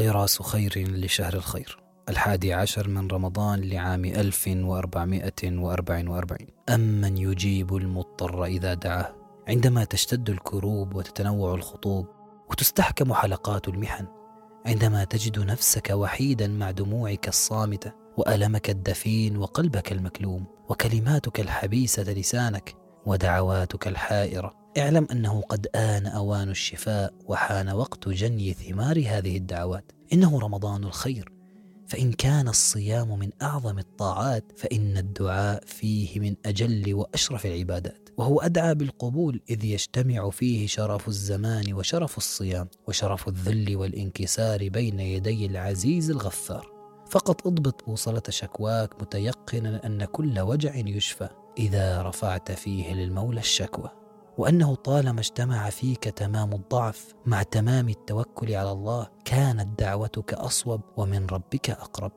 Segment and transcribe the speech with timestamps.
[0.00, 1.78] غراس خير لشهر الخير.
[2.08, 9.14] الحادي عشر من رمضان لعام 1444 أمن يجيب المضطر إذا دعاه؟
[9.48, 12.06] عندما تشتد الكروب وتتنوع الخطوب
[12.50, 14.06] وتستحكم حلقات المحن
[14.66, 22.74] عندما تجد نفسك وحيدا مع دموعك الصامتة وألمك الدفين وقلبك المكلوم وكلماتك الحبيسة لسانك
[23.06, 29.92] ودعواتك الحائرة اعلم انه قد آن اوان الشفاء وحان وقت جني ثمار هذه الدعوات.
[30.12, 31.32] إنه رمضان الخير.
[31.86, 38.08] فإن كان الصيام من أعظم الطاعات فإن الدعاء فيه من أجل وأشرف العبادات.
[38.16, 45.46] وهو أدعى بالقبول إذ يجتمع فيه شرف الزمان وشرف الصيام وشرف الذل والانكسار بين يدي
[45.46, 46.72] العزيز الغفار.
[47.10, 53.90] فقط اضبط بوصله شكواك متيقنا أن كل وجع يشفى إذا رفعت فيه للمولى الشكوى.
[54.38, 61.26] وأنه طالما اجتمع فيك تمام الضعف مع تمام التوكل على الله كانت دعوتك أصوب ومن
[61.26, 62.12] ربك أقرب.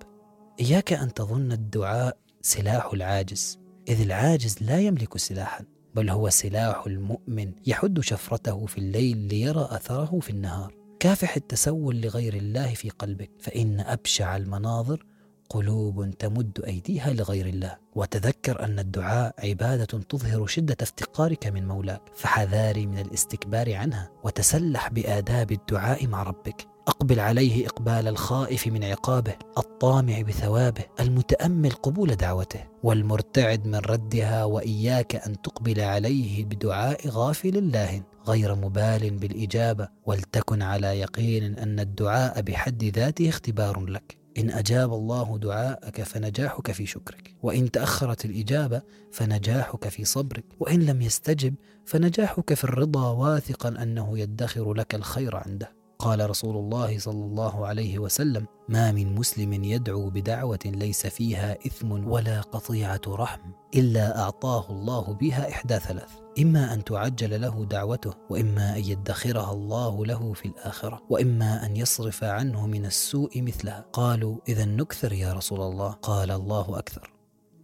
[0.59, 7.53] إياك أن تظن الدعاء سلاح العاجز إذ العاجز لا يملك سلاحا بل هو سلاح المؤمن
[7.65, 10.75] يحد شفرته في الليل ليرى أثره في النهار.
[10.99, 15.05] كافح التسول لغير الله في قلبك فإن أبشع المناظر
[15.51, 17.77] قلوب تمد أيديها لغير الله.
[17.95, 22.01] وتذكر أن الدعاء عبادة تظهر شدة افتقارك من مولاك.
[22.15, 26.67] فحذاري من الاستكبار عنها وتسلح بآداب الدعاء مع ربك.
[26.87, 32.63] أقبل عليه إقبال الخائف من عقابه الطامع بثوابه المتأمل قبول دعوته.
[32.83, 39.87] والمرتعد من ردها وإياك أن تقبل عليه بدعاء غافل لاهن غير مبال بالإجابة.
[40.05, 44.20] ولتكن على يقين أن الدعاء بحد ذاته اختبار لك.
[44.37, 51.01] إن أجاب الله دعاءك فنجاحك في شكرك وإن تأخرت الإجابة فنجاحك في صبرك وإن لم
[51.01, 55.80] يستجب فنجاحك في الرضا واثقا أنه يدخر لك الخير عنده.
[56.01, 61.91] قال رسول الله صلى الله عليه وسلم ما من مسلم يدعو بدعوة ليس فيها إثم
[61.91, 63.39] ولا قطيعة رحم
[63.75, 70.05] إلا أعطاه الله بها إحدى ثلاث إما أن تعجل له دعوته وإما أن يدخرها الله
[70.05, 75.61] له في الآخرة وإما أن يصرف عنه من السوء مثلها قالوا إذا نكثر يا رسول
[75.61, 77.13] الله قال الله أكثر.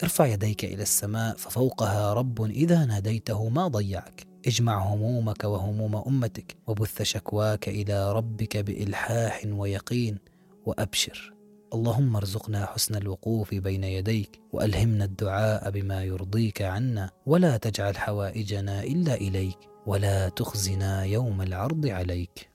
[0.03, 4.26] ارفع يديك إلى السماء ففوقها رب إذا ناديته ما ضيعك.
[4.45, 10.17] اجمع همومك وهموم أمتك وبث شكواك إلى ربك بإلحاح ويقين
[10.65, 11.33] وأبشر.
[11.73, 19.13] اللهم ارزقنا حسن الوقوف بين يديك وألهمنا الدعاء بما يرضيك عنا ولا تجعل حوائجنا إلا
[19.13, 22.49] إليك ولا تخزنا يوم العرض عليك.